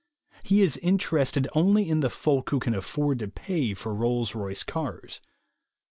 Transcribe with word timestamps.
He 0.41 0.63
is 0.63 0.77
inter 0.77 1.17
ested 1.19 1.45
only 1.53 1.87
in 1.87 1.99
the 1.99 2.09
folk 2.09 2.49
who 2.49 2.59
can 2.59 2.73
afford 2.73 3.19
to 3.19 3.27
pay 3.27 3.75
for 3.75 3.93
Rolls 3.93 4.33
Royce 4.33 4.63
cars. 4.63 5.21